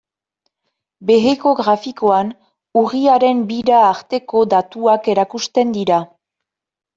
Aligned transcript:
Beheko 1.09 1.51
grafikoan 1.59 2.31
urriaren 2.81 3.43
bira 3.53 3.83
arteko 3.91 4.43
datuak 4.55 5.11
erakusten 5.15 5.77
dira. 5.79 6.01